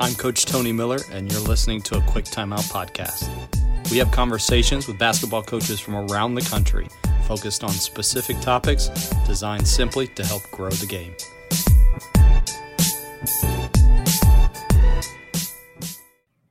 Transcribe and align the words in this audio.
I'm 0.00 0.14
Coach 0.14 0.46
Tony 0.46 0.70
Miller, 0.70 1.00
and 1.10 1.30
you're 1.30 1.40
listening 1.40 1.82
to 1.82 1.98
a 1.98 2.00
Quick 2.02 2.24
Timeout 2.24 2.70
podcast. 2.70 3.28
We 3.90 3.98
have 3.98 4.12
conversations 4.12 4.86
with 4.86 4.96
basketball 4.96 5.42
coaches 5.42 5.80
from 5.80 5.96
around 5.96 6.36
the 6.36 6.42
country 6.42 6.86
focused 7.26 7.64
on 7.64 7.70
specific 7.70 8.38
topics 8.40 8.90
designed 9.26 9.66
simply 9.66 10.06
to 10.06 10.24
help 10.24 10.48
grow 10.52 10.70
the 10.70 10.86
game. 10.86 11.14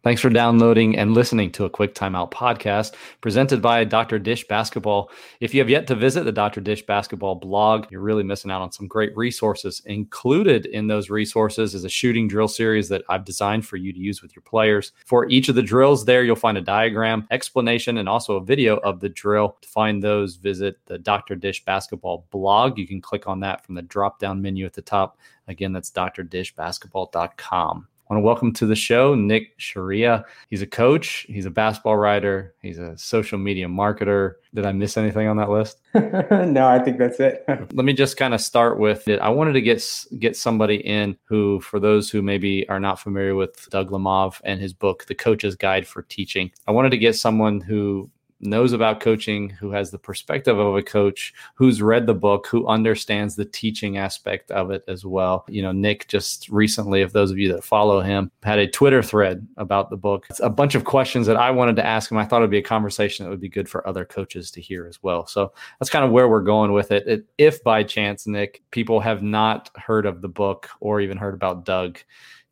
Thanks 0.07 0.21
for 0.21 0.29
downloading 0.29 0.97
and 0.97 1.13
listening 1.13 1.51
to 1.51 1.65
a 1.65 1.69
Quick 1.69 1.93
Timeout 1.93 2.31
podcast 2.31 2.93
presented 3.19 3.61
by 3.61 3.83
Dr. 3.83 4.17
Dish 4.17 4.47
Basketball. 4.47 5.11
If 5.41 5.53
you 5.53 5.59
have 5.59 5.69
yet 5.69 5.85
to 5.87 5.95
visit 5.95 6.23
the 6.23 6.31
Dr. 6.31 6.61
Dish 6.61 6.85
Basketball 6.85 7.35
blog, 7.35 7.91
you're 7.91 7.99
really 7.99 8.23
missing 8.23 8.49
out 8.49 8.61
on 8.61 8.71
some 8.71 8.87
great 8.87 9.13
resources. 9.17 9.81
Included 9.85 10.65
in 10.67 10.87
those 10.87 11.09
resources 11.09 11.75
is 11.75 11.83
a 11.83 11.89
shooting 11.89 12.29
drill 12.29 12.47
series 12.47 12.87
that 12.87 13.03
I've 13.09 13.25
designed 13.25 13.65
for 13.65 13.75
you 13.75 13.91
to 13.91 13.99
use 13.99 14.21
with 14.21 14.33
your 14.33 14.43
players. 14.43 14.93
For 15.05 15.27
each 15.27 15.49
of 15.49 15.55
the 15.55 15.61
drills, 15.61 16.05
there 16.05 16.23
you'll 16.23 16.37
find 16.37 16.57
a 16.57 16.61
diagram, 16.61 17.27
explanation, 17.29 17.97
and 17.97 18.07
also 18.07 18.37
a 18.37 18.45
video 18.45 18.77
of 18.77 19.01
the 19.01 19.09
drill. 19.09 19.57
To 19.59 19.67
find 19.67 20.01
those, 20.01 20.37
visit 20.37 20.77
the 20.85 20.99
Dr. 20.99 21.35
Dish 21.35 21.65
Basketball 21.65 22.25
blog. 22.31 22.77
You 22.77 22.87
can 22.87 23.01
click 23.01 23.27
on 23.27 23.41
that 23.41 23.65
from 23.65 23.75
the 23.75 23.81
drop 23.81 24.19
down 24.19 24.41
menu 24.41 24.65
at 24.65 24.71
the 24.71 24.81
top. 24.81 25.19
Again, 25.49 25.73
that's 25.73 25.91
drdishbasketball.com. 25.91 27.87
I 28.09 28.13
want 28.13 28.21
to 28.21 28.25
welcome 28.25 28.53
to 28.53 28.65
the 28.65 28.75
show 28.75 29.15
Nick 29.15 29.59
Sciria. 29.59 30.23
He's 30.49 30.61
a 30.61 30.67
coach, 30.67 31.25
he's 31.27 31.45
a 31.45 31.49
basketball 31.49 31.97
writer, 31.97 32.55
he's 32.61 32.77
a 32.77 32.97
social 32.97 33.37
media 33.37 33.67
marketer. 33.67 34.35
Did 34.55 34.65
I 34.65 34.71
miss 34.71 34.95
anything 34.95 35.27
on 35.27 35.35
that 35.35 35.49
list? 35.49 35.81
no, 35.93 36.67
I 36.69 36.79
think 36.79 36.99
that's 36.99 37.19
it. 37.19 37.43
Let 37.47 37.83
me 37.83 37.91
just 37.91 38.15
kind 38.15 38.33
of 38.33 38.39
start 38.39 38.79
with 38.79 39.09
it. 39.09 39.19
I 39.19 39.27
wanted 39.27 39.53
to 39.53 39.61
get 39.61 39.83
get 40.19 40.37
somebody 40.37 40.77
in 40.77 41.17
who, 41.25 41.59
for 41.59 41.81
those 41.81 42.09
who 42.09 42.21
maybe 42.21 42.67
are 42.69 42.79
not 42.79 42.97
familiar 42.97 43.35
with 43.35 43.67
Doug 43.71 43.89
Lemov 43.89 44.39
and 44.45 44.61
his 44.61 44.71
book, 44.71 45.05
The 45.07 45.15
Coach's 45.15 45.57
Guide 45.57 45.85
for 45.85 46.03
Teaching, 46.03 46.49
I 46.65 46.71
wanted 46.71 46.91
to 46.91 46.97
get 46.97 47.17
someone 47.17 47.59
who 47.59 48.09
knows 48.39 48.73
about 48.73 48.99
coaching, 48.99 49.49
who 49.49 49.71
has 49.71 49.91
the 49.91 49.97
perspective 49.97 50.57
of 50.57 50.75
a 50.75 50.83
coach, 50.83 51.33
who's 51.55 51.81
read 51.81 52.05
the 52.05 52.13
book, 52.13 52.47
who 52.47 52.67
understands 52.67 53.35
the 53.35 53.45
teaching 53.45 53.97
aspect 53.97 54.51
of 54.51 54.71
it 54.71 54.83
as 54.87 55.05
well. 55.05 55.45
You 55.47 55.61
know, 55.61 55.71
Nick 55.71 56.07
just 56.07 56.47
recently, 56.49 57.01
if 57.01 57.13
those 57.13 57.31
of 57.31 57.37
you 57.37 57.51
that 57.53 57.63
follow 57.63 58.01
him, 58.01 58.31
had 58.43 58.59
a 58.59 58.67
Twitter 58.67 59.01
thread 59.01 59.47
about 59.57 59.89
the 59.89 59.97
book. 59.97 60.27
It's 60.29 60.39
a 60.39 60.49
bunch 60.49 60.75
of 60.75 60.83
questions 60.83 61.27
that 61.27 61.37
I 61.37 61.51
wanted 61.51 61.75
to 61.77 61.85
ask 61.85 62.11
him. 62.11 62.17
I 62.17 62.25
thought 62.25 62.37
it'd 62.37 62.51
be 62.51 62.57
a 62.57 62.63
conversation 62.63 63.25
that 63.25 63.29
would 63.29 63.41
be 63.41 63.49
good 63.49 63.69
for 63.69 63.87
other 63.87 64.05
coaches 64.05 64.51
to 64.51 64.61
hear 64.61 64.87
as 64.87 65.01
well. 65.01 65.25
So 65.25 65.51
that's 65.79 65.89
kind 65.89 66.05
of 66.05 66.11
where 66.11 66.27
we're 66.27 66.41
going 66.41 66.73
with 66.73 66.91
it. 66.91 67.07
it 67.07 67.25
if 67.37 67.63
by 67.63 67.83
chance, 67.83 68.27
Nick, 68.27 68.61
people 68.71 68.99
have 68.99 69.23
not 69.23 69.69
heard 69.75 70.05
of 70.05 70.21
the 70.21 70.29
book 70.29 70.69
or 70.79 71.01
even 71.01 71.17
heard 71.17 71.33
about 71.33 71.65
Doug, 71.65 71.99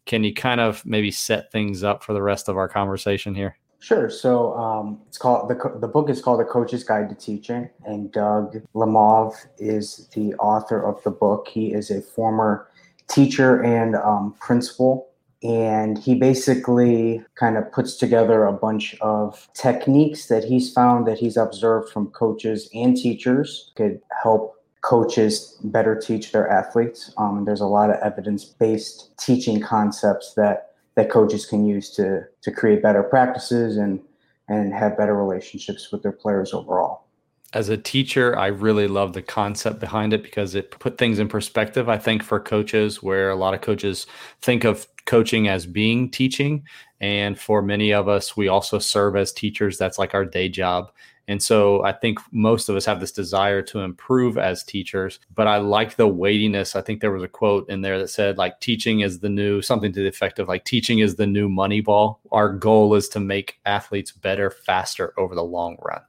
can 0.06 0.24
you 0.24 0.34
kind 0.34 0.62
of 0.62 0.86
maybe 0.86 1.12
set 1.12 1.52
things 1.52 1.84
up 1.84 2.04
for 2.04 2.14
the 2.14 2.22
rest 2.22 2.48
of 2.48 2.58
our 2.58 2.68
conversation 2.68 3.34
here? 3.34 3.58
Sure. 3.86 4.10
So 4.10 4.56
um, 4.56 5.00
it's 5.08 5.20
called 5.20 5.48
the 5.48 5.78
the 5.80 5.88
book 5.88 6.10
is 6.10 6.20
called 6.20 6.40
The 6.40 6.46
Coach's 6.46 6.84
Guide 6.84 7.08
to 7.08 7.14
Teaching, 7.14 7.70
and 7.86 8.12
Doug 8.12 8.56
Lemov 8.74 9.36
is 9.60 10.08
the 10.16 10.34
author 10.38 10.84
of 10.84 11.04
the 11.04 11.12
book. 11.12 11.48
He 11.48 11.72
is 11.72 11.92
a 11.92 12.02
former 12.02 12.68
teacher 13.08 13.62
and 13.62 13.96
um, 13.96 14.34
principal, 14.40 15.10
and 15.44 16.00
he 16.00 16.16
basically 16.16 17.24
kind 17.36 17.58
of 17.58 17.72
puts 17.72 17.96
together 17.96 18.46
a 18.46 18.54
bunch 18.54 18.96
of 19.02 19.48
techniques 19.54 20.30
that 20.30 20.44
he's 20.44 20.74
found 20.74 21.06
that 21.06 21.20
he's 21.20 21.38
observed 21.38 21.92
from 21.92 22.08
coaches 22.08 22.68
and 22.74 22.98
teachers 22.98 23.72
could 23.76 24.02
help 24.24 24.56
coaches 24.82 25.60
better 25.64 25.96
teach 25.96 26.32
their 26.32 26.50
athletes. 26.50 27.14
Um, 27.18 27.46
there's 27.46 27.62
a 27.62 27.68
lot 27.68 27.92
of 27.92 27.98
evidence 27.98 28.46
based 28.46 29.16
teaching 29.20 29.62
concepts 29.62 30.34
that 30.34 30.72
that 30.96 31.10
coaches 31.10 31.46
can 31.46 31.66
use 31.66 31.90
to 31.92 32.24
to 32.42 32.52
create 32.52 32.82
better 32.82 33.04
practices 33.04 33.78
and 33.78 34.02
and 34.48 34.74
have 34.74 34.98
better 34.98 35.16
relationships 35.16 35.92
with 35.92 36.04
their 36.04 36.12
players 36.12 36.54
overall. 36.54 37.06
As 37.54 37.70
a 37.70 37.78
teacher, 37.78 38.38
I 38.38 38.48
really 38.48 38.88
love 38.88 39.14
the 39.14 39.22
concept 39.22 39.80
behind 39.80 40.14
it 40.14 40.24
because 40.24 40.56
it 40.56 40.72
put 40.72 40.98
things 40.98 41.20
in 41.20 41.30
perspective. 41.30 41.88
I 41.88 41.98
think 41.98 42.22
for 42.22 42.40
coaches, 42.40 43.02
where 43.02 43.30
a 43.30 43.36
lot 43.36 43.54
of 43.54 43.62
coaches 43.62 44.08
think 44.42 44.66
of 44.66 44.88
coaching 45.06 45.48
as 45.48 45.66
being 45.66 46.12
teaching, 46.12 46.64
and 47.00 47.40
for 47.40 47.62
many 47.62 47.94
of 47.94 48.08
us, 48.08 48.36
we 48.36 48.48
also 48.48 48.78
serve 48.78 49.16
as 49.16 49.32
teachers. 49.32 49.78
That's 49.78 49.98
like 49.98 50.14
our 50.14 50.26
day 50.26 50.50
job. 50.50 50.92
And 51.28 51.42
so 51.42 51.84
I 51.84 51.92
think 51.92 52.20
most 52.32 52.70
of 52.70 52.76
us 52.76 52.86
have 52.86 53.00
this 53.00 53.12
desire 53.12 53.62
to 53.64 53.80
improve 53.80 54.38
as 54.38 54.64
teachers, 54.64 55.20
but 55.34 55.48
I 55.48 55.58
like 55.58 55.96
the 55.96 56.08
weightiness. 56.08 56.76
I 56.76 56.82
think 56.82 57.02
there 57.02 57.12
was 57.12 57.24
a 57.24 57.28
quote 57.28 57.68
in 57.70 57.82
there 57.82 57.98
that 57.98 58.10
said, 58.10 58.38
like, 58.38 58.60
teaching 58.60 59.00
is 59.00 59.20
the 59.20 59.30
new 59.30 59.62
something 59.62 59.92
to 59.94 60.02
the 60.02 60.08
effect 60.08 60.38
of 60.38 60.48
like, 60.48 60.66
teaching 60.66 61.00
is 61.00 61.16
the 61.16 61.26
new 61.26 61.50
money 61.50 61.82
ball. 61.82 62.20
Our 62.32 62.50
goal 62.50 62.94
is 62.94 63.10
to 63.10 63.20
make 63.20 63.60
athletes 63.66 64.12
better, 64.12 64.52
faster 64.52 65.14
over 65.18 65.34
the 65.34 65.44
long 65.44 65.78
run. 65.82 66.02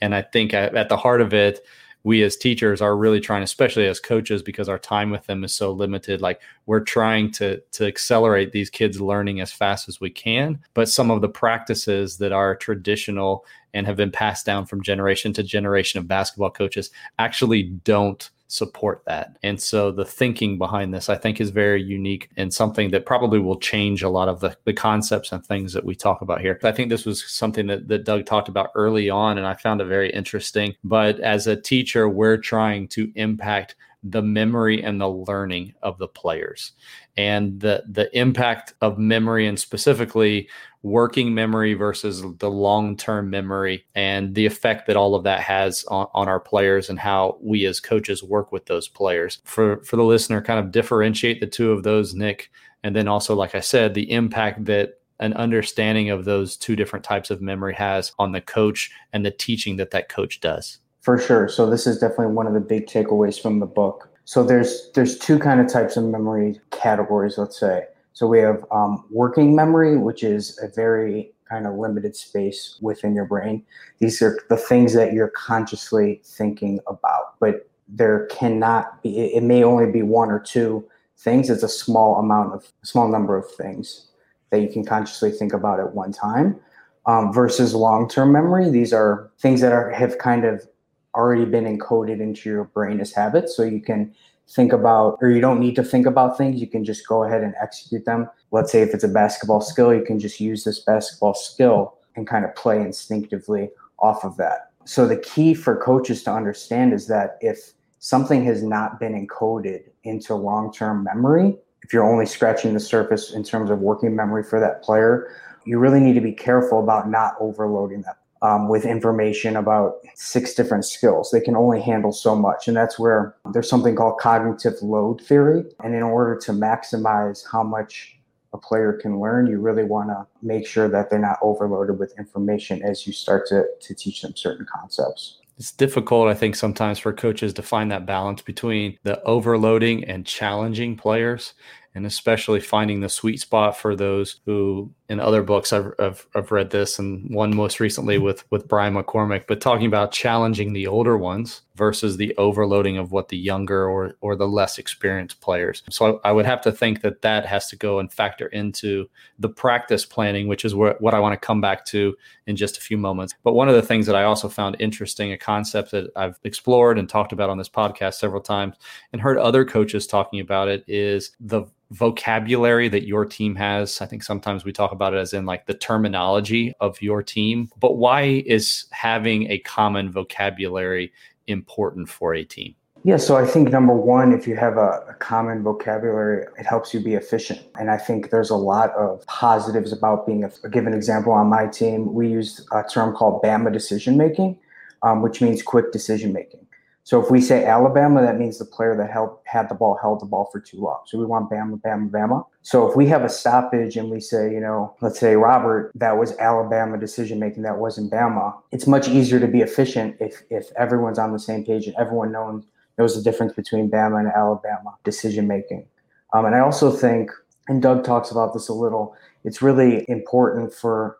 And 0.00 0.14
I 0.14 0.22
think 0.22 0.54
at 0.54 0.88
the 0.88 0.96
heart 0.96 1.20
of 1.20 1.34
it, 1.34 1.66
we 2.04 2.22
as 2.22 2.36
teachers 2.36 2.82
are 2.82 2.96
really 2.96 3.18
trying 3.18 3.42
especially 3.42 3.86
as 3.86 3.98
coaches 3.98 4.42
because 4.42 4.68
our 4.68 4.78
time 4.78 5.10
with 5.10 5.26
them 5.26 5.42
is 5.42 5.54
so 5.54 5.72
limited. 5.72 6.20
Like 6.20 6.40
we're 6.66 6.80
trying 6.80 7.32
to 7.32 7.60
to 7.72 7.86
accelerate 7.86 8.52
these 8.52 8.70
kids 8.70 9.00
learning 9.00 9.40
as 9.40 9.50
fast 9.50 9.88
as 9.88 10.00
we 10.00 10.10
can. 10.10 10.60
But 10.74 10.88
some 10.88 11.10
of 11.10 11.22
the 11.22 11.28
practices 11.28 12.18
that 12.18 12.32
are 12.32 12.54
traditional 12.54 13.44
and 13.72 13.86
have 13.86 13.96
been 13.96 14.12
passed 14.12 14.46
down 14.46 14.66
from 14.66 14.82
generation 14.82 15.32
to 15.32 15.42
generation 15.42 15.98
of 15.98 16.06
basketball 16.06 16.50
coaches 16.50 16.90
actually 17.18 17.64
don't 17.64 18.30
support 18.48 19.02
that. 19.06 19.36
And 19.42 19.60
so 19.60 19.90
the 19.90 20.04
thinking 20.04 20.58
behind 20.58 20.92
this, 20.92 21.08
I 21.08 21.16
think, 21.16 21.40
is 21.40 21.50
very 21.50 21.82
unique 21.82 22.30
and 22.36 22.52
something 22.52 22.90
that 22.90 23.06
probably 23.06 23.38
will 23.38 23.58
change 23.58 24.02
a 24.02 24.08
lot 24.08 24.28
of 24.28 24.40
the, 24.40 24.56
the 24.64 24.72
concepts 24.72 25.32
and 25.32 25.44
things 25.44 25.72
that 25.72 25.84
we 25.84 25.94
talk 25.94 26.20
about 26.20 26.40
here. 26.40 26.58
I 26.62 26.72
think 26.72 26.90
this 26.90 27.06
was 27.06 27.24
something 27.30 27.66
that, 27.68 27.88
that 27.88 28.04
Doug 28.04 28.26
talked 28.26 28.48
about 28.48 28.70
early 28.74 29.10
on, 29.10 29.38
and 29.38 29.46
I 29.46 29.54
found 29.54 29.80
it 29.80 29.86
very 29.86 30.10
interesting. 30.10 30.74
But 30.84 31.20
as 31.20 31.46
a 31.46 31.56
teacher, 31.56 32.08
we're 32.08 32.36
trying 32.36 32.88
to 32.88 33.10
impact 33.14 33.76
the 34.04 34.22
memory 34.22 34.82
and 34.82 35.00
the 35.00 35.08
learning 35.08 35.74
of 35.82 35.98
the 35.98 36.08
players. 36.08 36.72
And 37.16 37.60
the 37.60 37.82
the 37.88 38.16
impact 38.16 38.74
of 38.80 38.98
memory 38.98 39.46
and 39.46 39.58
specifically 39.58 40.48
working 40.82 41.32
memory 41.32 41.72
versus 41.72 42.22
the 42.38 42.50
long-term 42.50 43.30
memory 43.30 43.86
and 43.94 44.34
the 44.34 44.44
effect 44.44 44.86
that 44.86 44.96
all 44.96 45.14
of 45.14 45.24
that 45.24 45.40
has 45.40 45.82
on, 45.84 46.06
on 46.12 46.28
our 46.28 46.38
players 46.38 46.90
and 46.90 46.98
how 46.98 47.38
we 47.40 47.64
as 47.64 47.80
coaches 47.80 48.22
work 48.22 48.52
with 48.52 48.66
those 48.66 48.86
players. 48.86 49.40
For 49.44 49.82
for 49.84 49.96
the 49.96 50.04
listener 50.04 50.42
kind 50.42 50.60
of 50.60 50.70
differentiate 50.70 51.40
the 51.40 51.46
two 51.46 51.72
of 51.72 51.82
those 51.82 52.14
nick 52.14 52.50
and 52.84 52.94
then 52.94 53.08
also 53.08 53.34
like 53.34 53.54
i 53.56 53.60
said 53.60 53.94
the 53.94 54.10
impact 54.12 54.66
that 54.66 55.00
an 55.20 55.32
understanding 55.34 56.10
of 56.10 56.24
those 56.24 56.56
two 56.56 56.76
different 56.76 57.04
types 57.04 57.30
of 57.30 57.40
memory 57.40 57.74
has 57.74 58.12
on 58.18 58.32
the 58.32 58.40
coach 58.40 58.90
and 59.12 59.24
the 59.24 59.30
teaching 59.30 59.76
that 59.76 59.90
that 59.90 60.08
coach 60.08 60.40
does 60.40 60.78
for 61.04 61.18
sure. 61.18 61.48
So 61.48 61.68
this 61.68 61.86
is 61.86 61.98
definitely 61.98 62.34
one 62.34 62.46
of 62.46 62.54
the 62.54 62.60
big 62.60 62.86
takeaways 62.86 63.40
from 63.40 63.60
the 63.60 63.66
book. 63.66 64.08
So 64.24 64.42
there's 64.42 64.90
there's 64.94 65.18
two 65.18 65.38
kind 65.38 65.60
of 65.60 65.68
types 65.70 65.96
of 65.98 66.04
memory 66.04 66.60
categories, 66.70 67.36
let's 67.36 67.60
say. 67.60 67.84
So 68.14 68.26
we 68.26 68.38
have 68.38 68.64
um, 68.72 69.04
working 69.10 69.54
memory, 69.54 69.98
which 69.98 70.24
is 70.24 70.58
a 70.62 70.68
very 70.68 71.32
kind 71.48 71.66
of 71.66 71.74
limited 71.74 72.16
space 72.16 72.78
within 72.80 73.14
your 73.14 73.26
brain. 73.26 73.62
These 73.98 74.22
are 74.22 74.38
the 74.48 74.56
things 74.56 74.94
that 74.94 75.12
you're 75.12 75.32
consciously 75.36 76.22
thinking 76.24 76.80
about, 76.86 77.38
but 77.38 77.68
there 77.86 78.26
cannot 78.26 79.02
be. 79.02 79.34
It 79.34 79.42
may 79.42 79.62
only 79.62 79.92
be 79.92 80.00
one 80.00 80.30
or 80.30 80.40
two 80.40 80.88
things. 81.18 81.50
It's 81.50 81.62
a 81.62 81.68
small 81.68 82.16
amount 82.16 82.54
of 82.54 82.72
small 82.82 83.08
number 83.08 83.36
of 83.36 83.44
things 83.56 84.06
that 84.48 84.60
you 84.60 84.68
can 84.68 84.86
consciously 84.86 85.30
think 85.30 85.52
about 85.52 85.80
at 85.80 85.94
one 85.94 86.12
time. 86.12 86.58
Um, 87.06 87.34
versus 87.34 87.74
long-term 87.74 88.32
memory, 88.32 88.70
these 88.70 88.94
are 88.94 89.30
things 89.38 89.60
that 89.60 89.72
are 89.72 89.90
have 89.90 90.16
kind 90.16 90.46
of 90.46 90.66
already 91.14 91.44
been 91.44 91.64
encoded 91.64 92.20
into 92.20 92.48
your 92.50 92.64
brain 92.64 93.00
as 93.00 93.12
habits. 93.12 93.56
So 93.56 93.62
you 93.62 93.80
can 93.80 94.14
think 94.48 94.72
about, 94.72 95.18
or 95.20 95.30
you 95.30 95.40
don't 95.40 95.60
need 95.60 95.76
to 95.76 95.84
think 95.84 96.06
about 96.06 96.36
things. 96.36 96.60
You 96.60 96.66
can 96.66 96.84
just 96.84 97.06
go 97.06 97.24
ahead 97.24 97.42
and 97.42 97.54
execute 97.60 98.04
them. 98.04 98.28
Let's 98.50 98.70
say 98.72 98.82
if 98.82 98.92
it's 98.94 99.04
a 99.04 99.08
basketball 99.08 99.60
skill, 99.60 99.94
you 99.94 100.04
can 100.04 100.18
just 100.18 100.40
use 100.40 100.64
this 100.64 100.80
basketball 100.80 101.34
skill 101.34 101.94
and 102.16 102.26
kind 102.26 102.44
of 102.44 102.54
play 102.54 102.80
instinctively 102.80 103.70
off 103.98 104.24
of 104.24 104.36
that. 104.36 104.70
So 104.84 105.06
the 105.06 105.16
key 105.16 105.54
for 105.54 105.76
coaches 105.76 106.22
to 106.24 106.32
understand 106.32 106.92
is 106.92 107.06
that 107.06 107.38
if 107.40 107.72
something 108.00 108.44
has 108.44 108.62
not 108.62 109.00
been 109.00 109.14
encoded 109.14 109.84
into 110.04 110.34
long 110.34 110.72
term 110.72 111.04
memory, 111.04 111.56
if 111.82 111.92
you're 111.92 112.04
only 112.04 112.26
scratching 112.26 112.74
the 112.74 112.80
surface 112.80 113.32
in 113.32 113.44
terms 113.44 113.70
of 113.70 113.80
working 113.80 114.14
memory 114.14 114.42
for 114.42 114.60
that 114.60 114.82
player, 114.82 115.34
you 115.64 115.78
really 115.78 116.00
need 116.00 116.14
to 116.14 116.20
be 116.20 116.32
careful 116.32 116.80
about 116.80 117.08
not 117.08 117.34
overloading 117.40 118.02
that 118.02 118.18
um, 118.42 118.68
with 118.68 118.84
information 118.84 119.56
about 119.56 119.96
six 120.14 120.54
different 120.54 120.84
skills. 120.84 121.30
They 121.30 121.40
can 121.40 121.56
only 121.56 121.80
handle 121.80 122.12
so 122.12 122.36
much. 122.36 122.68
And 122.68 122.76
that's 122.76 122.98
where 122.98 123.34
there's 123.52 123.68
something 123.68 123.96
called 123.96 124.18
cognitive 124.20 124.74
load 124.82 125.20
theory. 125.22 125.64
And 125.82 125.94
in 125.94 126.02
order 126.02 126.38
to 126.44 126.52
maximize 126.52 127.42
how 127.50 127.62
much 127.62 128.18
a 128.52 128.58
player 128.58 128.92
can 128.92 129.20
learn, 129.20 129.46
you 129.46 129.58
really 129.58 129.84
want 129.84 130.10
to 130.10 130.26
make 130.42 130.66
sure 130.66 130.88
that 130.88 131.10
they're 131.10 131.18
not 131.18 131.38
overloaded 131.42 131.98
with 131.98 132.16
information 132.18 132.82
as 132.82 133.06
you 133.06 133.12
start 133.12 133.46
to, 133.48 133.64
to 133.80 133.94
teach 133.94 134.22
them 134.22 134.36
certain 134.36 134.66
concepts. 134.72 135.38
It's 135.56 135.72
difficult, 135.72 136.28
I 136.28 136.34
think, 136.34 136.56
sometimes 136.56 136.98
for 136.98 137.12
coaches 137.12 137.52
to 137.54 137.62
find 137.62 137.90
that 137.92 138.06
balance 138.06 138.42
between 138.42 138.98
the 139.04 139.22
overloading 139.22 140.04
and 140.04 140.26
challenging 140.26 140.96
players 140.96 141.54
and 141.94 142.04
especially 142.04 142.60
finding 142.60 143.00
the 143.00 143.08
sweet 143.08 143.40
spot 143.40 143.76
for 143.76 143.94
those 143.94 144.40
who 144.46 144.90
in 145.08 145.20
other 145.20 145.42
books 145.42 145.72
I've, 145.72 145.92
I've, 145.98 146.26
I've, 146.34 146.50
read 146.50 146.70
this 146.70 146.98
and 146.98 147.34
one 147.34 147.54
most 147.54 147.78
recently 147.78 148.16
with 148.16 148.44
with 148.50 148.68
brian 148.68 148.94
McCormick 148.94 149.46
but 149.46 149.60
talking 149.60 149.86
about 149.86 150.12
challenging 150.12 150.72
the 150.72 150.86
older 150.86 151.18
ones 151.18 151.62
versus 151.74 152.16
the 152.16 152.34
overloading 152.36 152.96
of 152.96 153.12
what 153.12 153.28
the 153.28 153.36
younger 153.36 153.86
or 153.86 154.16
or 154.20 154.34
the 154.34 154.48
less 154.48 154.78
experienced 154.78 155.40
players 155.40 155.82
so 155.90 156.20
I, 156.24 156.30
I 156.30 156.32
would 156.32 156.46
have 156.46 156.62
to 156.62 156.72
think 156.72 157.02
that 157.02 157.22
that 157.22 157.44
has 157.44 157.68
to 157.68 157.76
go 157.76 157.98
and 157.98 158.12
factor 158.12 158.46
into 158.46 159.08
the 159.38 159.48
practice 159.48 160.06
planning 160.06 160.48
which 160.48 160.64
is 160.64 160.74
what, 160.74 161.00
what 161.02 161.14
i 161.14 161.20
want 161.20 161.32
to 161.34 161.46
come 161.46 161.60
back 161.60 161.84
to 161.86 162.16
in 162.46 162.56
just 162.56 162.78
a 162.78 162.80
few 162.80 162.96
moments 162.96 163.34
but 163.42 163.54
one 163.54 163.68
of 163.68 163.74
the 163.74 163.82
things 163.82 164.06
that 164.06 164.16
i 164.16 164.24
also 164.24 164.48
found 164.48 164.76
interesting 164.78 165.32
a 165.32 165.38
concept 165.38 165.90
that 165.90 166.10
i've 166.16 166.38
explored 166.44 166.98
and 166.98 167.08
talked 167.08 167.32
about 167.32 167.50
on 167.50 167.58
this 167.58 167.68
podcast 167.68 168.14
several 168.14 168.40
times 168.40 168.76
and 169.12 169.20
heard 169.20 169.36
other 169.38 169.64
coaches 169.64 170.06
talking 170.06 170.40
about 170.40 170.68
it 170.68 170.82
is 170.86 171.32
the 171.40 171.66
vocabulary 171.94 172.88
that 172.88 173.06
your 173.06 173.24
team 173.24 173.54
has. 173.54 174.00
I 174.00 174.06
think 174.06 174.22
sometimes 174.22 174.64
we 174.64 174.72
talk 174.72 174.92
about 174.94 175.14
it 175.14 175.18
as 175.18 175.32
in 175.32 175.44
like 175.44 175.66
the 175.66 175.74
terminology 175.74 176.72
of 176.80 177.00
your 177.02 177.22
team, 177.22 177.70
but 177.78 177.96
why 177.96 178.42
is 178.46 178.86
having 178.90 179.50
a 179.50 179.58
common 179.58 180.10
vocabulary 180.10 181.12
important 181.46 182.08
for 182.08 182.34
a 182.34 182.44
team? 182.44 182.74
Yeah, 183.06 183.18
so 183.18 183.36
I 183.36 183.44
think 183.44 183.68
number 183.68 183.92
one, 183.92 184.32
if 184.32 184.48
you 184.48 184.56
have 184.56 184.78
a, 184.78 185.04
a, 185.10 185.14
common 185.18 185.62
vocabulary, 185.62 186.46
it 186.58 186.64
helps 186.64 186.94
you 186.94 187.00
be 187.00 187.12
efficient. 187.12 187.60
And 187.78 187.90
I 187.90 187.98
think 187.98 188.30
there's 188.30 188.48
a 188.48 188.56
lot 188.56 188.92
of 188.92 189.26
positives 189.26 189.92
about 189.92 190.26
being 190.26 190.42
a, 190.42 190.50
a 190.64 190.70
given 190.70 190.94
example 190.94 191.30
on 191.30 191.48
my 191.48 191.66
team. 191.66 192.14
We 192.14 192.28
use 192.30 192.66
a 192.72 192.82
term 192.82 193.14
called 193.14 193.42
BAMA 193.42 193.72
decision 193.72 194.16
making, 194.16 194.58
um, 195.02 195.20
which 195.20 195.42
means 195.42 195.62
quick 195.62 195.92
decision 195.92 196.32
making. 196.32 196.63
So 197.04 197.22
if 197.22 197.30
we 197.30 197.42
say 197.42 197.66
Alabama, 197.66 198.22
that 198.22 198.38
means 198.38 198.58
the 198.58 198.64
player 198.64 198.96
that 198.96 199.10
held 199.10 199.38
had 199.44 199.68
the 199.68 199.74
ball 199.74 199.98
held 200.00 200.20
the 200.20 200.26
ball 200.26 200.48
for 200.50 200.58
too 200.58 200.78
long. 200.78 201.00
So 201.06 201.18
we 201.18 201.26
want 201.26 201.50
Bama, 201.50 201.80
Bama, 201.82 202.10
Bama. 202.10 202.46
So 202.62 202.88
if 202.88 202.96
we 202.96 203.06
have 203.08 203.24
a 203.24 203.28
stoppage 203.28 203.98
and 203.98 204.10
we 204.10 204.20
say, 204.20 204.50
you 204.50 204.58
know, 204.58 204.96
let's 205.02 205.20
say 205.20 205.36
Robert, 205.36 205.92
that 205.94 206.16
was 206.16 206.36
Alabama 206.38 206.98
decision 206.98 207.38
making, 207.38 207.62
that 207.64 207.76
wasn't 207.76 208.10
Bama. 208.10 208.54
It's 208.72 208.86
much 208.86 209.06
easier 209.06 209.38
to 209.38 209.46
be 209.46 209.60
efficient 209.60 210.16
if 210.18 210.42
if 210.48 210.72
everyone's 210.78 211.18
on 211.18 211.32
the 211.32 211.38
same 211.38 211.62
page 211.62 211.86
and 211.86 211.94
everyone 211.96 212.32
knows 212.32 212.64
knows 212.96 213.14
the 213.14 213.22
difference 213.22 213.52
between 213.52 213.90
Bama 213.90 214.20
and 214.20 214.28
Alabama 214.28 214.96
decision 215.04 215.46
making. 215.46 215.86
Um, 216.32 216.46
and 216.46 216.54
I 216.54 216.60
also 216.60 216.90
think, 216.90 217.30
and 217.68 217.82
Doug 217.82 218.04
talks 218.04 218.30
about 218.30 218.54
this 218.54 218.68
a 218.68 218.72
little, 218.72 219.14
it's 219.44 219.60
really 219.60 220.04
important 220.08 220.72
for 220.72 221.18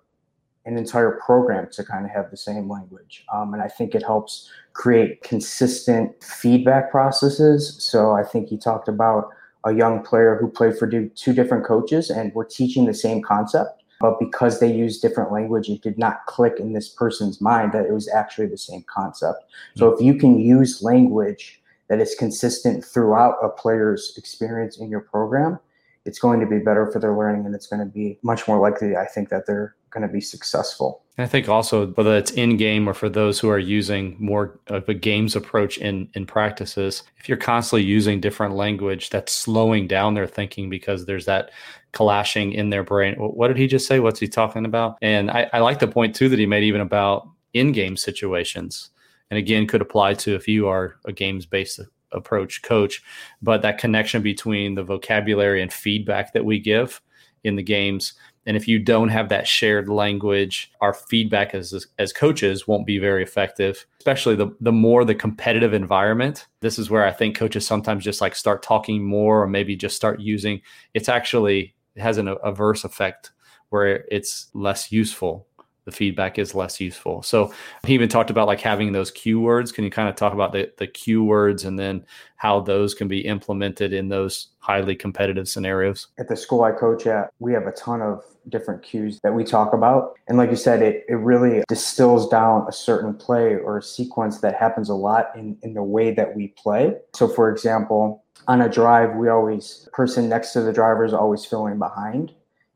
an 0.67 0.79
entire 0.79 1.21
program 1.25 1.69
to 1.73 1.85
kind 1.85 2.05
of 2.05 2.11
have 2.11 2.31
the 2.31 2.37
same 2.37 2.69
language. 2.69 3.25
Um, 3.33 3.53
and 3.53 3.63
I 3.63 3.69
think 3.69 3.95
it 3.95 4.03
helps 4.03 4.51
create 4.73 5.23
consistent 5.23 6.23
feedback 6.23 6.91
processes. 6.91 7.77
So 7.83 8.13
I 8.13 8.23
think 8.23 8.49
he 8.49 8.57
talked 8.57 8.89
about 8.89 9.29
a 9.65 9.75
young 9.75 10.03
player 10.03 10.37
who 10.41 10.49
played 10.49 10.77
for 10.77 10.87
two 10.87 11.33
different 11.33 11.65
coaches 11.65 12.11
and 12.11 12.35
were 12.35 12.45
teaching 12.45 12.87
the 12.87 12.95
same 12.95 13.23
concept. 13.23 13.83
But 14.01 14.19
because 14.19 14.61
they 14.61 14.73
used 14.73 15.01
different 15.01 15.33
language, 15.33 15.69
it 15.69 15.81
did 15.81 15.99
not 15.99 16.27
click 16.27 16.59
in 16.59 16.73
this 16.73 16.89
person's 16.89 17.41
mind 17.41 17.73
that 17.73 17.87
it 17.87 17.93
was 17.93 18.09
actually 18.09 18.47
the 18.47 18.59
same 18.59 18.85
concept. 18.87 19.45
So 19.77 19.89
if 19.89 20.01
you 20.01 20.15
can 20.17 20.39
use 20.39 20.83
language 20.83 21.63
that 21.89 22.01
is 22.01 22.15
consistent 22.15 22.85
throughout 22.85 23.37
a 23.43 23.49
player's 23.49 24.15
experience 24.17 24.79
in 24.79 24.91
your 24.91 25.01
program, 25.01 25.59
it's 26.05 26.19
going 26.19 26.41
to 26.41 26.47
be 26.47 26.59
better 26.59 26.91
for 26.91 26.99
their 26.99 27.17
learning 27.17 27.47
and 27.47 27.55
it's 27.55 27.67
going 27.67 27.81
to 27.81 27.93
be 27.93 28.19
much 28.23 28.47
more 28.47 28.59
likely, 28.59 28.97
I 28.97 29.07
think, 29.07 29.31
that 29.31 29.47
they're 29.47 29.75
going 29.91 30.07
to 30.07 30.13
be 30.13 30.21
successful. 30.21 31.03
I 31.17 31.27
think 31.27 31.49
also 31.49 31.87
whether 31.93 32.17
it's 32.17 32.33
in 32.33 32.57
game 32.57 32.89
or 32.89 32.95
for 32.95 33.09
those 33.09 33.39
who 33.39 33.49
are 33.49 33.59
using 33.59 34.17
more 34.19 34.59
of 34.67 34.89
a 34.89 34.95
games 34.95 35.37
approach 35.37 35.79
in 35.79 36.09
in 36.15 36.27
practices, 36.27 37.05
if 37.19 37.29
you're 37.29 37.39
constantly 37.39 37.85
using 37.85 38.21
different 38.21 38.55
language, 38.57 39.11
that's 39.11 39.33
slowing 39.33 39.87
down 39.87 40.15
their 40.15 40.27
thinking 40.27 40.69
because 40.69 41.07
there's 41.07 41.27
that 41.27 41.53
clashing 41.93 42.53
in 42.53 42.71
their 42.71 42.83
brain. 42.83 43.15
What 43.15 43.49
did 43.49 43.57
he 43.57 43.69
just 43.69 43.87
say? 43.87 44.01
What's 44.01 44.19
he 44.19 44.27
talking 44.27 44.65
about? 44.65 44.99
And 45.01 45.31
I, 45.31 45.49
I 45.53 45.61
like 45.61 45.79
the 45.79 45.87
point 45.87 46.17
too 46.17 46.29
that 46.29 46.39
he 46.39 46.47
made 46.47 46.65
even 46.65 46.81
about 46.81 47.29
in-game 47.53 47.97
situations. 47.97 48.91
And 49.31 49.39
again, 49.39 49.69
could 49.69 49.81
apply 49.81 50.15
to 50.15 50.35
if 50.35 50.49
you 50.49 50.67
are 50.67 50.97
a 51.05 51.13
games-based 51.13 51.81
approach 52.15 52.63
coach, 52.63 53.03
but 53.43 53.63
that 53.63 53.79
connection 53.79 54.23
between 54.23 54.75
the 54.75 54.85
vocabulary 54.85 55.61
and 55.61 55.73
feedback 55.73 56.33
that 56.33 56.45
we 56.45 56.59
give 56.59 57.01
in 57.43 57.57
the 57.57 57.63
games 57.63 58.15
and 58.47 58.57
if 58.57 58.69
you 58.69 58.79
don't 58.79 59.09
have 59.09 59.31
that 59.31 59.47
shared 59.47 59.89
language, 59.89 60.71
our 60.81 60.93
feedback 60.93 61.55
as 61.55 61.87
as 61.99 62.13
coaches 62.13 62.69
won't 62.69 62.87
be 62.87 62.99
very 62.99 63.23
effective. 63.23 63.87
Especially 63.99 64.35
the 64.35 64.55
the 64.61 64.73
more 64.73 65.05
the 65.05 65.15
competitive 65.15 65.73
environment. 65.73 66.47
This 66.61 66.79
is 66.79 66.91
where 66.91 67.07
I 67.07 67.13
think 67.13 67.37
coaches 67.37 67.67
sometimes 67.67 68.05
just 68.05 68.21
like 68.21 68.37
start 68.37 68.63
talking 68.63 69.05
more, 69.05 69.43
or 69.43 69.47
maybe 69.47 69.77
just 69.77 69.97
start 69.97 70.21
using. 70.21 70.61
It's 70.93 71.09
actually 71.09 71.75
it 71.97 72.03
has 72.03 72.19
an 72.19 72.29
averse 72.43 72.85
effect 72.85 73.33
where 73.71 74.05
it's 74.11 74.51
less 74.53 74.93
useful 74.93 75.47
the 75.85 75.93
feedback 75.93 76.39
is 76.39 76.55
less 76.55 76.81
useful. 76.81 77.23
So 77.23 77.53
he 77.87 77.95
even 77.95 78.09
talked 78.09 78.31
about 78.31 78.47
like 78.47 78.61
having 78.61 78.93
those 78.93 79.11
cue 79.11 79.41
words. 79.41 79.71
Can 79.71 79.85
you 79.85 79.91
kind 79.91 80.09
of 80.09 80.17
talk 80.17 80.33
about 80.33 80.53
the, 80.53 80.73
the 80.79 80.87
cue 80.87 81.23
words 81.23 81.65
and 81.65 81.79
then 81.79 82.05
how 82.37 82.61
those 82.61 82.95
can 82.95 83.09
be 83.09 83.21
implemented 83.21 83.93
in 83.93 84.09
those 84.09 84.49
highly 84.59 84.95
competitive 84.95 85.49
scenarios? 85.49 86.09
At 86.19 86.29
the 86.29 86.37
school 86.37 86.63
I 86.63 86.73
coach 86.73 87.07
at, 87.07 87.31
we 87.39 87.53
have 87.53 87.67
a 87.67 87.73
ton 87.73 88.01
of 88.01 88.25
different 88.49 88.83
cues 88.83 89.21
that 89.23 89.35
we 89.35 89.45
talk 89.45 89.73
about. 89.73 90.15
And 90.29 90.39
like 90.39 90.51
you 90.51 90.57
said, 90.57 90.83
it, 90.83 91.05
it 91.09 91.17
really 91.17 91.63
distills 91.69 92.29
down 92.29 92.67
a 92.69 92.73
certain 92.73 93.15
play 93.15 93.55
or 93.55 93.79
a 93.79 93.83
sequence 93.83 94.41
that 94.41 94.55
happens 94.57 94.89
a 94.89 94.95
lot 94.95 95.31
in, 95.37 95.57
in 95.63 95.75
the 95.75 95.83
way 95.83 96.13
that 96.15 96.35
we 96.35 96.49
play. 96.49 96.95
So 97.15 97.29
for 97.29 97.51
example, 97.51 98.25
on 98.49 98.61
a 98.61 98.69
drive, 98.69 99.17
we 99.17 99.29
always 99.29 99.89
person 99.93 100.29
next 100.29 100.53
to 100.53 100.61
the 100.61 100.73
driver 100.73 101.05
is 101.05 101.15
always 101.15 101.45
filling 101.45 101.79
behind. 101.79 102.33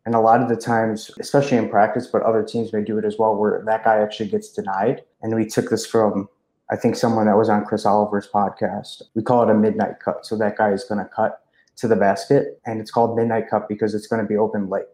And 0.08 0.14
a 0.14 0.20
lot 0.20 0.40
of 0.40 0.49
the 0.49 0.56
times, 0.56 1.10
especially 1.20 1.58
in 1.58 1.69
practice, 1.69 2.06
but 2.06 2.22
other 2.22 2.43
teams 2.43 2.72
may 2.72 2.82
do 2.82 2.96
it 2.96 3.05
as 3.05 3.19
well, 3.19 3.37
where 3.37 3.62
that 3.66 3.84
guy 3.84 3.99
actually 3.99 4.31
gets 4.31 4.50
denied. 4.50 5.02
And 5.20 5.34
we 5.34 5.44
took 5.44 5.69
this 5.69 5.84
from, 5.84 6.31
I 6.70 6.76
think, 6.76 6.96
someone 6.96 7.26
that 7.26 7.37
was 7.37 7.50
on 7.50 7.66
Chris 7.66 7.84
Oliver's 7.84 8.26
podcast. 8.26 9.02
We 9.14 9.22
call 9.22 9.43
it 9.43 9.50
a 9.50 9.55
midnight 9.55 10.00
cut. 10.02 10.25
So 10.25 10.34
that 10.38 10.56
guy 10.56 10.70
is 10.70 10.82
going 10.84 11.05
to 11.05 11.10
cut 11.14 11.43
to 11.76 11.87
the 11.87 11.94
basket, 11.94 12.58
and 12.64 12.81
it's 12.81 12.90
called 12.90 13.19
midnight 13.19 13.50
cut 13.50 13.69
because 13.69 13.94
it's 13.94 14.06
going 14.06 14.22
to 14.22 14.26
be 14.26 14.38
open 14.38 14.70
late. 14.70 14.87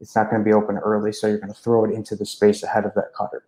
It's 0.00 0.14
not 0.14 0.30
going 0.30 0.40
to 0.40 0.44
be 0.44 0.52
open 0.52 0.78
early, 0.78 1.12
so 1.12 1.26
you're 1.26 1.38
going 1.38 1.52
to 1.52 1.60
throw 1.60 1.84
it 1.84 1.90
into 1.90 2.14
the 2.14 2.24
space 2.24 2.62
ahead 2.62 2.84
of 2.84 2.94
that 2.94 3.12
cutter. 3.18 3.42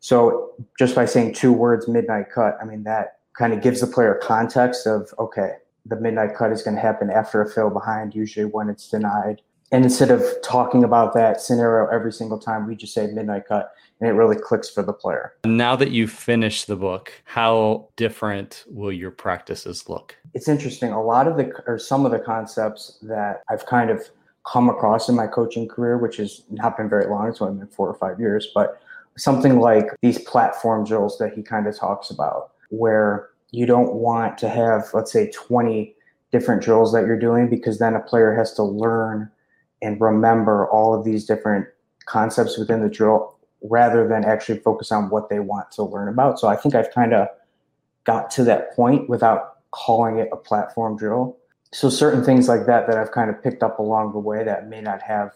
So 0.00 0.54
just 0.76 0.96
by 0.96 1.04
saying 1.04 1.34
two 1.34 1.52
words, 1.52 1.86
midnight 1.86 2.32
cut, 2.34 2.58
I 2.60 2.64
mean 2.64 2.82
that 2.82 3.18
kind 3.38 3.52
of 3.52 3.62
gives 3.62 3.80
the 3.80 3.86
player 3.86 4.18
context 4.20 4.88
of 4.88 5.14
okay, 5.20 5.52
the 5.86 6.00
midnight 6.00 6.34
cut 6.34 6.50
is 6.50 6.62
going 6.62 6.74
to 6.74 6.82
happen 6.82 7.10
after 7.10 7.40
a 7.42 7.48
fill 7.48 7.70
behind, 7.70 8.12
usually 8.16 8.46
when 8.46 8.68
it's 8.68 8.88
denied 8.88 9.40
and 9.72 9.84
instead 9.84 10.10
of 10.10 10.22
talking 10.42 10.84
about 10.84 11.14
that 11.14 11.40
scenario 11.40 11.88
every 11.90 12.12
single 12.12 12.38
time, 12.38 12.66
we 12.66 12.76
just 12.76 12.94
say 12.94 13.06
midnight 13.08 13.46
cut 13.48 13.72
and 14.00 14.08
it 14.08 14.12
really 14.12 14.36
clicks 14.36 14.68
for 14.68 14.82
the 14.82 14.92
player. 14.92 15.34
Now 15.44 15.76
that 15.76 15.90
you've 15.90 16.12
finished 16.12 16.66
the 16.66 16.76
book, 16.76 17.12
how 17.24 17.88
different 17.96 18.64
will 18.68 18.92
your 18.92 19.10
practices 19.10 19.88
look? 19.88 20.16
It's 20.34 20.48
interesting. 20.48 20.90
A 20.90 21.02
lot 21.02 21.26
of 21.26 21.36
the, 21.36 21.52
or 21.66 21.78
some 21.78 22.04
of 22.04 22.12
the 22.12 22.18
concepts 22.18 22.98
that 23.02 23.42
I've 23.48 23.66
kind 23.66 23.90
of 23.90 24.08
come 24.46 24.68
across 24.68 25.08
in 25.08 25.14
my 25.14 25.26
coaching 25.26 25.66
career, 25.66 25.96
which 25.96 26.18
has 26.18 26.42
not 26.50 26.76
been 26.76 26.88
very 26.88 27.06
long, 27.06 27.28
it's 27.28 27.40
only 27.40 27.58
been 27.58 27.68
four 27.68 27.88
or 27.88 27.94
five 27.94 28.20
years, 28.20 28.48
but 28.54 28.80
something 29.16 29.60
like 29.60 29.86
these 30.02 30.18
platform 30.18 30.84
drills 30.84 31.18
that 31.18 31.32
he 31.32 31.42
kind 31.42 31.66
of 31.66 31.76
talks 31.76 32.10
about, 32.10 32.52
where 32.70 33.30
you 33.52 33.64
don't 33.64 33.94
want 33.94 34.36
to 34.38 34.48
have, 34.48 34.90
let's 34.92 35.12
say, 35.12 35.30
20 35.30 35.94
different 36.32 36.62
drills 36.62 36.92
that 36.92 37.06
you're 37.06 37.18
doing 37.18 37.48
because 37.48 37.78
then 37.78 37.94
a 37.94 38.00
player 38.00 38.34
has 38.34 38.52
to 38.52 38.62
learn 38.62 39.30
and 39.84 40.00
remember 40.00 40.68
all 40.70 40.94
of 40.98 41.04
these 41.04 41.26
different 41.26 41.66
concepts 42.06 42.58
within 42.58 42.82
the 42.82 42.88
drill 42.88 43.38
rather 43.62 44.08
than 44.08 44.24
actually 44.24 44.58
focus 44.58 44.90
on 44.90 45.10
what 45.10 45.28
they 45.28 45.40
want 45.40 45.70
to 45.72 45.82
learn 45.82 46.08
about. 46.08 46.38
So 46.40 46.48
I 46.48 46.56
think 46.56 46.74
I've 46.74 46.90
kind 46.90 47.12
of 47.12 47.28
got 48.04 48.30
to 48.32 48.44
that 48.44 48.74
point 48.74 49.08
without 49.08 49.56
calling 49.70 50.18
it 50.18 50.28
a 50.32 50.36
platform 50.36 50.96
drill. 50.96 51.36
So 51.72 51.90
certain 51.90 52.24
things 52.24 52.48
like 52.48 52.66
that 52.66 52.86
that 52.86 52.96
I've 52.96 53.12
kind 53.12 53.30
of 53.30 53.42
picked 53.42 53.62
up 53.62 53.78
along 53.78 54.12
the 54.12 54.18
way 54.18 54.42
that 54.44 54.68
may 54.68 54.80
not 54.80 55.02
have 55.02 55.32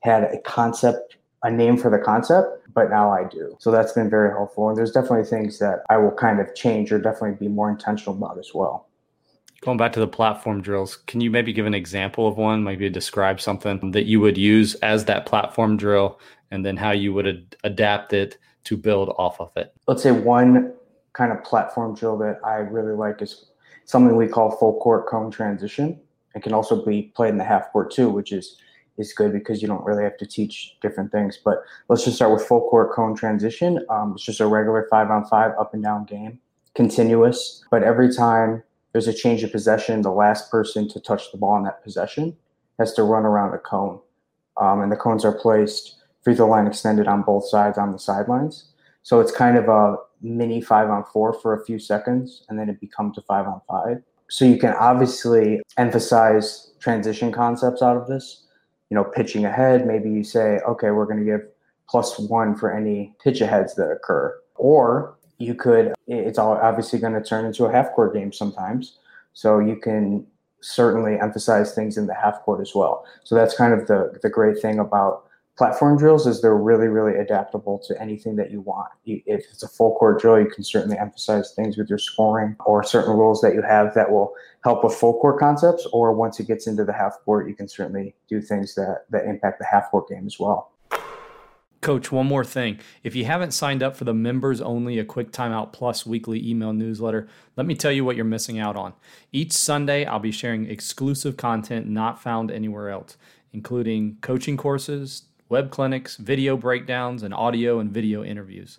had 0.00 0.24
a 0.24 0.38
concept, 0.38 1.16
a 1.42 1.50
name 1.50 1.76
for 1.76 1.90
the 1.90 1.98
concept, 1.98 2.68
but 2.72 2.88
now 2.88 3.10
I 3.10 3.24
do. 3.24 3.56
So 3.58 3.70
that's 3.70 3.92
been 3.92 4.08
very 4.08 4.30
helpful. 4.30 4.68
And 4.68 4.78
there's 4.78 4.92
definitely 4.92 5.24
things 5.24 5.58
that 5.58 5.82
I 5.90 5.98
will 5.98 6.12
kind 6.12 6.40
of 6.40 6.54
change 6.54 6.92
or 6.92 6.98
definitely 6.98 7.36
be 7.38 7.48
more 7.48 7.68
intentional 7.68 8.16
about 8.16 8.38
as 8.38 8.52
well. 8.54 8.89
Going 9.62 9.76
back 9.76 9.92
to 9.92 10.00
the 10.00 10.08
platform 10.08 10.62
drills, 10.62 10.96
can 10.96 11.20
you 11.20 11.30
maybe 11.30 11.52
give 11.52 11.66
an 11.66 11.74
example 11.74 12.26
of 12.26 12.38
one? 12.38 12.64
Maybe 12.64 12.88
describe 12.88 13.40
something 13.42 13.90
that 13.90 14.06
you 14.06 14.18
would 14.18 14.38
use 14.38 14.74
as 14.76 15.04
that 15.04 15.26
platform 15.26 15.76
drill 15.76 16.18
and 16.50 16.64
then 16.64 16.78
how 16.78 16.92
you 16.92 17.12
would 17.12 17.26
ad- 17.26 17.56
adapt 17.62 18.14
it 18.14 18.38
to 18.64 18.76
build 18.76 19.10
off 19.18 19.38
of 19.38 19.54
it. 19.56 19.74
Let's 19.86 20.02
say 20.02 20.12
one 20.12 20.72
kind 21.12 21.30
of 21.30 21.44
platform 21.44 21.94
drill 21.94 22.16
that 22.18 22.40
I 22.42 22.56
really 22.56 22.94
like 22.94 23.20
is 23.20 23.50
something 23.84 24.16
we 24.16 24.28
call 24.28 24.50
full 24.52 24.80
court 24.80 25.06
cone 25.06 25.30
transition. 25.30 26.00
It 26.34 26.42
can 26.42 26.54
also 26.54 26.82
be 26.82 27.12
played 27.14 27.30
in 27.30 27.38
the 27.38 27.44
half 27.44 27.70
court 27.70 27.90
too, 27.90 28.08
which 28.08 28.32
is 28.32 28.56
is 28.96 29.12
good 29.12 29.32
because 29.32 29.62
you 29.62 29.68
don't 29.68 29.84
really 29.84 30.04
have 30.04 30.16
to 30.18 30.26
teach 30.26 30.76
different 30.80 31.10
things. 31.10 31.38
But 31.42 31.62
let's 31.88 32.04
just 32.04 32.16
start 32.16 32.32
with 32.32 32.46
full 32.46 32.68
court 32.68 32.92
cone 32.92 33.14
transition. 33.14 33.84
Um, 33.88 34.12
it's 34.14 34.24
just 34.24 34.40
a 34.40 34.46
regular 34.46 34.86
five 34.90 35.10
on 35.10 35.24
five 35.26 35.52
up 35.58 35.74
and 35.74 35.82
down 35.82 36.04
game, 36.04 36.38
continuous. 36.74 37.64
But 37.70 37.82
every 37.82 38.14
time 38.14 38.62
there's 38.92 39.08
a 39.08 39.14
change 39.14 39.42
of 39.42 39.52
possession, 39.52 40.02
the 40.02 40.10
last 40.10 40.50
person 40.50 40.88
to 40.88 41.00
touch 41.00 41.30
the 41.32 41.38
ball 41.38 41.56
in 41.56 41.64
that 41.64 41.82
possession 41.84 42.36
has 42.78 42.92
to 42.94 43.02
run 43.02 43.24
around 43.24 43.54
a 43.54 43.58
cone. 43.58 44.00
Um, 44.60 44.80
and 44.80 44.90
the 44.90 44.96
cones 44.96 45.24
are 45.24 45.32
placed 45.32 45.96
free 46.22 46.34
throw 46.34 46.48
line 46.48 46.66
extended 46.66 47.06
on 47.06 47.22
both 47.22 47.48
sides 47.48 47.78
on 47.78 47.92
the 47.92 47.98
sidelines. 47.98 48.72
So 49.02 49.20
it's 49.20 49.32
kind 49.32 49.56
of 49.56 49.68
a 49.68 49.96
mini 50.20 50.60
five 50.60 50.90
on 50.90 51.04
four 51.12 51.32
for 51.32 51.54
a 51.54 51.64
few 51.64 51.78
seconds, 51.78 52.44
and 52.48 52.58
then 52.58 52.68
it 52.68 52.80
becomes 52.80 53.16
a 53.16 53.22
five 53.22 53.46
on 53.46 53.60
five. 53.68 54.02
So 54.28 54.44
you 54.44 54.58
can 54.58 54.74
obviously 54.74 55.60
emphasize 55.76 56.72
transition 56.78 57.32
concepts 57.32 57.82
out 57.82 57.96
of 57.96 58.06
this. 58.06 58.46
You 58.90 58.96
know, 58.96 59.04
pitching 59.04 59.44
ahead, 59.44 59.86
maybe 59.86 60.10
you 60.10 60.24
say, 60.24 60.58
okay, 60.68 60.90
we're 60.90 61.06
going 61.06 61.18
to 61.18 61.24
give 61.24 61.42
plus 61.88 62.18
one 62.18 62.54
for 62.56 62.72
any 62.72 63.14
pitch 63.22 63.40
aheads 63.40 63.74
that 63.76 63.90
occur. 63.90 64.36
Or 64.56 65.16
you 65.40 65.54
could, 65.54 65.94
it's 66.06 66.38
all 66.38 66.52
obviously 66.52 66.98
going 66.98 67.14
to 67.14 67.22
turn 67.22 67.46
into 67.46 67.64
a 67.64 67.72
half 67.72 67.90
court 67.92 68.14
game 68.14 68.30
sometimes. 68.32 68.98
So 69.32 69.58
you 69.58 69.76
can 69.76 70.26
certainly 70.60 71.18
emphasize 71.18 71.74
things 71.74 71.96
in 71.96 72.06
the 72.06 72.14
half 72.14 72.42
court 72.42 72.60
as 72.60 72.74
well. 72.74 73.06
So 73.24 73.34
that's 73.34 73.56
kind 73.56 73.72
of 73.72 73.86
the, 73.86 74.18
the 74.22 74.28
great 74.28 74.60
thing 74.60 74.78
about 74.78 75.24
platform 75.56 75.96
drills 75.96 76.26
is 76.26 76.42
they're 76.42 76.56
really, 76.56 76.88
really 76.88 77.18
adaptable 77.18 77.78
to 77.86 78.00
anything 78.00 78.36
that 78.36 78.50
you 78.50 78.60
want. 78.60 78.90
If 79.06 79.46
it's 79.50 79.62
a 79.62 79.68
full 79.68 79.96
court 79.96 80.20
drill, 80.20 80.40
you 80.40 80.50
can 80.50 80.62
certainly 80.62 80.98
emphasize 80.98 81.52
things 81.52 81.78
with 81.78 81.88
your 81.88 81.98
scoring 81.98 82.56
or 82.66 82.82
certain 82.82 83.16
rules 83.16 83.40
that 83.40 83.54
you 83.54 83.62
have 83.62 83.94
that 83.94 84.10
will 84.10 84.34
help 84.62 84.84
with 84.84 84.94
full 84.94 85.18
court 85.20 85.38
concepts. 85.38 85.86
Or 85.92 86.12
once 86.12 86.38
it 86.38 86.48
gets 86.48 86.66
into 86.66 86.84
the 86.84 86.92
half 86.92 87.14
court, 87.24 87.48
you 87.48 87.54
can 87.54 87.66
certainly 87.66 88.14
do 88.28 88.42
things 88.42 88.74
that, 88.74 89.06
that 89.08 89.24
impact 89.24 89.58
the 89.58 89.64
half 89.64 89.90
court 89.90 90.08
game 90.08 90.26
as 90.26 90.38
well. 90.38 90.72
Coach, 91.80 92.12
one 92.12 92.26
more 92.26 92.44
thing. 92.44 92.78
If 93.02 93.16
you 93.16 93.24
haven't 93.24 93.52
signed 93.52 93.82
up 93.82 93.96
for 93.96 94.04
the 94.04 94.12
members 94.12 94.60
only 94.60 94.98
a 94.98 95.04
quick 95.04 95.32
timeout 95.32 95.72
plus 95.72 96.04
weekly 96.04 96.46
email 96.46 96.74
newsletter, 96.74 97.26
let 97.56 97.66
me 97.66 97.74
tell 97.74 97.90
you 97.90 98.04
what 98.04 98.16
you're 98.16 98.24
missing 98.26 98.58
out 98.58 98.76
on. 98.76 98.92
Each 99.32 99.52
Sunday, 99.52 100.04
I'll 100.04 100.18
be 100.18 100.30
sharing 100.30 100.68
exclusive 100.68 101.38
content 101.38 101.88
not 101.88 102.22
found 102.22 102.50
anywhere 102.50 102.90
else, 102.90 103.16
including 103.54 104.18
coaching 104.20 104.58
courses, 104.58 105.22
web 105.48 105.70
clinics, 105.70 106.16
video 106.18 106.54
breakdowns, 106.54 107.22
and 107.22 107.32
audio 107.32 107.78
and 107.78 107.90
video 107.90 108.22
interviews. 108.22 108.78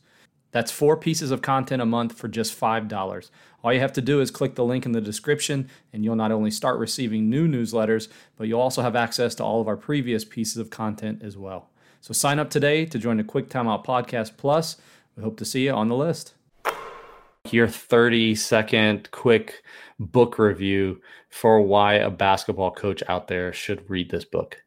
That's 0.51 0.71
four 0.71 0.95
pieces 0.95 1.31
of 1.31 1.41
content 1.41 1.81
a 1.81 1.87
month 1.87 2.15
for 2.15 2.27
just 2.27 2.59
$5. 2.59 3.29
All 3.63 3.73
you 3.73 3.79
have 3.79 3.93
to 3.93 4.01
do 4.01 4.21
is 4.21 4.29
click 4.29 4.53
the 4.53 4.65
link 4.65 4.85
in 4.85 4.91
the 4.91 5.01
description, 5.01 5.69
and 5.91 6.03
you'll 6.03 6.15
not 6.15 6.31
only 6.31 6.51
start 6.51 6.77
receiving 6.77 7.31
new 7.31 7.47
newsletters, 7.47 8.09
but 8.37 8.47
you'll 8.47 8.61
also 8.61 8.83
have 8.83 8.95
access 8.95 9.33
to 9.35 9.43
all 9.43 9.59
of 9.59 9.67
our 9.67 9.77
previous 9.77 10.23
pieces 10.23 10.57
of 10.57 10.69
content 10.69 11.23
as 11.23 11.35
well. 11.35 11.70
So 12.03 12.15
sign 12.15 12.39
up 12.39 12.49
today 12.49 12.85
to 12.87 12.97
join 12.97 13.17
the 13.17 13.23
Quick 13.23 13.47
Timeout 13.47 13.85
Podcast 13.85 14.35
Plus. 14.35 14.77
We 15.15 15.21
hope 15.21 15.37
to 15.37 15.45
see 15.45 15.65
you 15.65 15.71
on 15.71 15.87
the 15.87 15.95
list. 15.95 16.33
Your 17.51 17.67
30 17.67 18.33
second 18.33 19.11
quick 19.11 19.61
book 19.99 20.39
review 20.39 20.99
for 21.29 21.61
why 21.61 21.93
a 21.93 22.09
basketball 22.09 22.71
coach 22.71 23.03
out 23.07 23.27
there 23.27 23.53
should 23.53 23.87
read 23.87 24.09
this 24.09 24.25
book. 24.25 24.63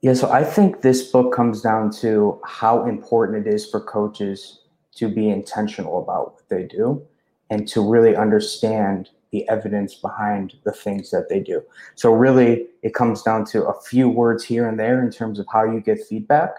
Yeah, 0.00 0.14
so 0.14 0.30
I 0.30 0.42
think 0.42 0.80
this 0.80 1.10
book 1.10 1.34
comes 1.34 1.60
down 1.60 1.90
to 1.96 2.40
how 2.46 2.86
important 2.86 3.46
it 3.46 3.52
is 3.52 3.68
for 3.68 3.80
coaches 3.80 4.62
to 4.94 5.10
be 5.10 5.28
intentional 5.28 6.02
about 6.02 6.32
what 6.32 6.48
they 6.48 6.62
do 6.62 7.06
and 7.50 7.68
to 7.68 7.86
really 7.86 8.16
understand 8.16 9.10
the 9.32 9.46
evidence 9.50 9.96
behind 9.96 10.54
the 10.64 10.72
things 10.72 11.10
that 11.10 11.28
they 11.28 11.40
do. 11.40 11.62
So, 11.94 12.10
really, 12.12 12.68
it 12.82 12.94
comes 12.94 13.22
down 13.22 13.44
to 13.46 13.64
a 13.66 13.80
few 13.82 14.08
words 14.08 14.42
here 14.44 14.66
and 14.66 14.80
there 14.80 15.04
in 15.04 15.10
terms 15.10 15.38
of 15.38 15.46
how 15.52 15.64
you 15.70 15.80
get 15.80 16.00
feedback 16.08 16.54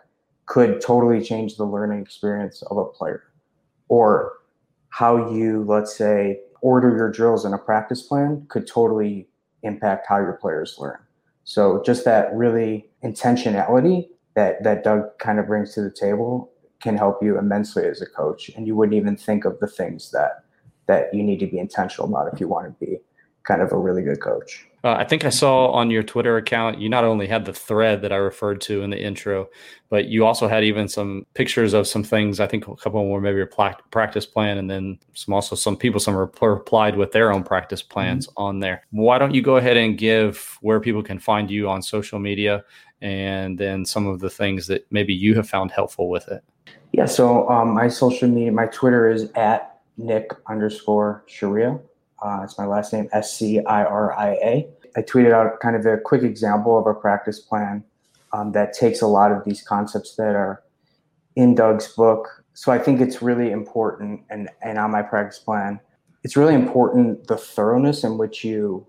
could 0.51 0.81
totally 0.81 1.23
change 1.23 1.55
the 1.55 1.63
learning 1.63 2.01
experience 2.01 2.61
of 2.63 2.75
a 2.75 2.83
player. 2.83 3.23
Or 3.87 4.33
how 4.89 5.31
you, 5.31 5.63
let's 5.65 5.95
say, 5.95 6.41
order 6.61 6.93
your 6.93 7.09
drills 7.09 7.45
in 7.45 7.53
a 7.53 7.57
practice 7.57 8.01
plan 8.01 8.45
could 8.49 8.67
totally 8.67 9.29
impact 9.63 10.07
how 10.09 10.17
your 10.17 10.33
players 10.33 10.75
learn. 10.77 10.97
So 11.45 11.81
just 11.85 12.03
that 12.03 12.33
really 12.33 12.89
intentionality 13.01 14.09
that 14.35 14.61
that 14.65 14.83
Doug 14.83 15.17
kind 15.19 15.39
of 15.39 15.47
brings 15.47 15.73
to 15.75 15.81
the 15.81 15.89
table 15.89 16.51
can 16.81 16.97
help 16.97 17.23
you 17.23 17.39
immensely 17.39 17.85
as 17.85 18.01
a 18.01 18.05
coach. 18.05 18.49
And 18.49 18.67
you 18.67 18.75
wouldn't 18.75 18.97
even 18.97 19.15
think 19.15 19.45
of 19.45 19.57
the 19.61 19.67
things 19.67 20.11
that 20.11 20.43
that 20.87 21.13
you 21.13 21.23
need 21.23 21.39
to 21.39 21.47
be 21.47 21.59
intentional 21.59 22.09
about 22.09 22.33
if 22.33 22.41
you 22.41 22.49
want 22.49 22.67
to 22.67 22.85
be 22.85 22.97
kind 23.43 23.61
of 23.61 23.71
a 23.71 23.77
really 23.77 24.03
good 24.03 24.19
coach. 24.19 24.67
Uh, 24.83 24.93
I 24.93 25.03
think 25.03 25.25
I 25.25 25.29
saw 25.29 25.67
on 25.71 25.91
your 25.91 26.01
Twitter 26.01 26.37
account, 26.37 26.79
you 26.79 26.89
not 26.89 27.03
only 27.03 27.27
had 27.27 27.45
the 27.45 27.53
thread 27.53 28.01
that 28.01 28.11
I 28.11 28.15
referred 28.15 28.61
to 28.61 28.81
in 28.81 28.89
the 28.89 28.99
intro, 28.99 29.47
but 29.89 30.05
you 30.05 30.25
also 30.25 30.47
had 30.47 30.63
even 30.63 30.87
some 30.87 31.27
pictures 31.35 31.73
of 31.73 31.87
some 31.87 32.03
things. 32.03 32.39
I 32.39 32.47
think 32.47 32.67
a 32.67 32.75
couple 32.75 33.03
more, 33.03 33.03
them 33.03 33.11
were 33.11 33.21
maybe 33.21 33.41
a 33.41 33.75
practice 33.91 34.25
plan, 34.25 34.57
and 34.57 34.69
then 34.69 34.97
some 35.13 35.35
also 35.35 35.55
some 35.55 35.77
people 35.77 35.99
some 35.99 36.15
replied 36.15 36.95
with 36.95 37.11
their 37.11 37.31
own 37.31 37.43
practice 37.43 37.83
plans 37.83 38.27
mm-hmm. 38.27 38.41
on 38.41 38.59
there. 38.59 38.83
Why 38.89 39.19
don't 39.19 39.35
you 39.35 39.43
go 39.43 39.57
ahead 39.57 39.77
and 39.77 39.97
give 39.97 40.57
where 40.61 40.79
people 40.79 41.03
can 41.03 41.19
find 41.19 41.51
you 41.51 41.69
on 41.69 41.83
social 41.83 42.17
media, 42.17 42.63
and 43.01 43.59
then 43.59 43.85
some 43.85 44.07
of 44.07 44.19
the 44.19 44.29
things 44.31 44.65
that 44.67 44.87
maybe 44.89 45.13
you 45.13 45.35
have 45.35 45.47
found 45.47 45.69
helpful 45.69 46.09
with 46.09 46.27
it? 46.27 46.43
Yeah. 46.91 47.05
So 47.05 47.47
um, 47.49 47.75
my 47.75 47.87
social 47.87 48.27
media, 48.27 48.51
my 48.51 48.65
Twitter 48.65 49.11
is 49.11 49.29
at 49.35 49.79
Nick 49.97 50.31
underscore 50.47 51.23
Sciria. 51.27 51.79
Uh, 52.21 52.41
it's 52.43 52.57
my 52.57 52.65
last 52.65 52.93
name, 52.93 53.09
S 53.11 53.37
C 53.37 53.59
I 53.65 53.83
R 53.83 54.13
I 54.13 54.29
A. 54.33 54.67
I 54.95 55.01
tweeted 55.01 55.31
out 55.31 55.59
kind 55.59 55.75
of 55.75 55.85
a 55.85 55.97
quick 55.97 56.23
example 56.23 56.77
of 56.77 56.85
a 56.85 56.93
practice 56.93 57.39
plan 57.39 57.83
um, 58.33 58.51
that 58.51 58.73
takes 58.73 59.01
a 59.01 59.07
lot 59.07 59.31
of 59.31 59.43
these 59.45 59.61
concepts 59.61 60.15
that 60.15 60.35
are 60.35 60.61
in 61.35 61.55
Doug's 61.55 61.87
book. 61.95 62.43
So 62.53 62.71
I 62.71 62.77
think 62.77 62.99
it's 62.99 63.21
really 63.21 63.51
important, 63.51 64.21
and, 64.29 64.49
and 64.61 64.77
on 64.77 64.91
my 64.91 65.01
practice 65.01 65.39
plan, 65.39 65.79
it's 66.23 66.35
really 66.35 66.53
important 66.53 67.27
the 67.27 67.37
thoroughness 67.37 68.03
in 68.03 68.17
which 68.17 68.43
you 68.43 68.85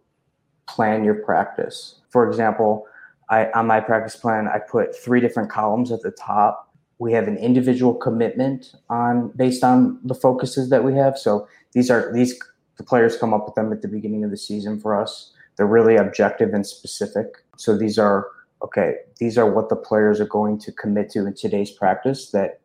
plan 0.69 1.05
your 1.05 1.15
practice. 1.15 2.01
For 2.11 2.29
example, 2.29 2.85
I, 3.31 3.51
on 3.53 3.67
my 3.67 3.81
practice 3.81 4.17
plan, 4.17 4.49
I 4.49 4.59
put 4.59 4.95
three 4.95 5.21
different 5.21 5.51
columns 5.51 5.91
at 5.93 6.03
the 6.03 6.11
top. 6.11 6.75
We 6.99 7.13
have 7.13 7.29
an 7.29 7.39
individual 7.39 7.95
commitment 7.95 8.75
on 8.91 9.33
based 9.37 9.65
on 9.65 10.01
the 10.05 10.15
focuses 10.15 10.69
that 10.71 10.85
we 10.85 10.95
have. 10.95 11.17
So 11.17 11.49
these 11.73 11.91
are 11.91 12.13
these 12.13 12.39
the 12.77 12.85
players 12.85 13.17
come 13.17 13.35
up 13.35 13.45
with 13.45 13.55
them 13.55 13.73
at 13.73 13.83
the 13.83 13.89
beginning 13.89 14.25
of 14.25 14.31
the 14.31 14.37
season 14.37 14.81
for 14.81 15.01
us. 15.01 15.33
They're 15.57 15.67
really 15.67 15.97
objective 15.97 16.55
and 16.55 16.67
specific. 16.67 17.27
So 17.57 17.77
these 17.77 17.99
are 17.99 18.29
okay. 18.65 18.97
These 19.19 19.37
are 19.39 19.51
what 19.51 19.69
the 19.69 19.77
players 19.77 20.21
are 20.21 20.27
going 20.27 20.59
to 20.61 20.73
commit 20.73 21.11
to 21.11 21.27
in 21.27 21.35
today's 21.35 21.71
practice. 21.71 22.31
That 22.31 22.61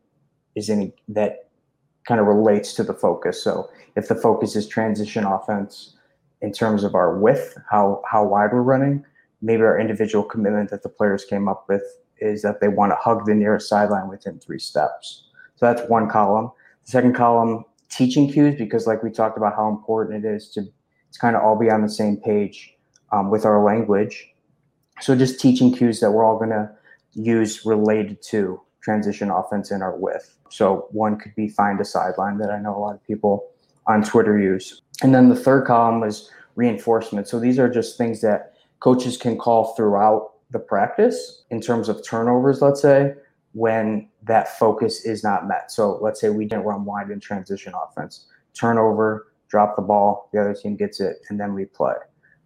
is 0.56 0.70
any 0.70 0.94
that 1.10 1.50
kind 2.08 2.22
of 2.22 2.28
relates 2.28 2.74
to 2.74 2.84
the 2.84 2.94
focus. 2.94 3.44
So 3.44 3.70
if 3.96 4.08
the 4.08 4.16
focus 4.16 4.56
is 4.56 4.68
transition 4.68 5.26
offense 5.26 5.96
in 6.42 6.54
terms 6.54 6.84
of 6.84 6.96
our 6.96 7.18
width, 7.18 7.58
how 7.70 8.02
how 8.10 8.24
wide 8.26 8.54
we're 8.54 8.62
running, 8.62 9.06
maybe 9.42 9.64
our 9.64 9.80
individual 9.80 10.24
commitment 10.24 10.70
that 10.70 10.84
the 10.84 10.90
players 10.90 11.26
came 11.26 11.48
up 11.48 11.66
with 11.68 11.84
is 12.20 12.42
that 12.42 12.62
they 12.62 12.68
want 12.68 12.92
to 12.92 12.96
hug 12.96 13.26
the 13.26 13.36
nearest 13.36 13.70
sideline 13.70 14.08
within 14.08 14.40
three 14.40 14.60
steps. 14.60 15.24
So 15.56 15.66
that's 15.66 15.88
one 15.90 16.10
column. 16.10 16.52
The 16.86 16.92
second 16.92 17.16
column 17.16 17.66
teaching 17.90 18.32
cues 18.32 18.56
because 18.58 18.88
like 18.88 19.04
we 19.04 19.12
talked 19.12 19.38
about 19.38 19.56
how 19.56 19.70
important 19.70 20.26
it 20.26 20.28
is 20.28 20.50
to, 20.50 20.62
to 20.64 21.20
kind 21.20 21.36
of 21.36 21.44
all 21.44 21.58
be 21.58 21.70
on 21.70 21.82
the 21.82 21.90
same 21.90 22.18
page 22.18 22.74
um, 23.12 23.30
with 23.30 23.46
our 23.46 23.64
language. 23.64 24.30
So 25.02 25.16
just 25.16 25.40
teaching 25.40 25.74
cues 25.74 26.00
that 26.00 26.12
we're 26.12 26.24
all 26.24 26.38
going 26.38 26.50
to 26.50 26.70
use 27.14 27.66
related 27.66 28.22
to 28.22 28.62
transition 28.82 29.30
offense 29.30 29.72
in 29.72 29.82
our 29.82 29.98
width 29.98 30.38
so 30.50 30.88
one 30.92 31.18
could 31.18 31.36
be 31.36 31.50
find 31.50 31.82
a 31.82 31.86
sideline 31.86 32.38
that 32.38 32.50
i 32.50 32.60
know 32.60 32.76
a 32.76 32.80
lot 32.80 32.96
of 32.96 33.04
people 33.06 33.52
on 33.88 34.04
twitter 34.04 34.40
use. 34.40 34.82
And 35.02 35.14
then 35.14 35.30
the 35.30 35.36
third 35.36 35.66
column 35.66 36.00
was 36.02 36.30
reinforcement. 36.56 37.28
So 37.28 37.40
these 37.40 37.60
are 37.60 37.70
just 37.70 37.98
things 37.98 38.22
that 38.22 38.54
coaches 38.80 39.16
can 39.18 39.38
call 39.38 39.76
throughout 39.76 40.32
the 40.52 40.60
practice 40.60 41.44
in 41.50 41.62
terms 41.62 41.90
of 41.90 42.06
turnovers 42.06 42.62
let's 42.62 42.82
say 42.82 43.14
when 43.54 44.10
that 44.24 44.58
focus 44.60 45.06
is 45.06 45.24
not 45.24 45.48
met. 45.48 45.72
So 45.72 45.98
let's 46.02 46.22
say 46.22 46.30
we 46.30 46.46
didn't 46.46 46.66
run 46.66 46.86
wide 46.86 47.10
in 47.10 47.20
transition 47.20 47.74
offense, 47.74 48.28
turnover, 48.54 49.34
drop 49.50 49.76
the 49.76 49.82
ball, 49.82 50.30
the 50.34 50.42
other 50.42 50.54
team 50.54 50.76
gets 50.76 51.00
it, 51.00 51.18
and 51.30 51.40
then 51.40 51.54
we 51.54 51.66
play. 51.66 51.96